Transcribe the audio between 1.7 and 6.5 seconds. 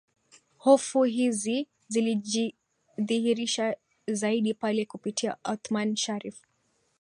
zilijidhihirisha zaidi pale kupitia Othman Sharrif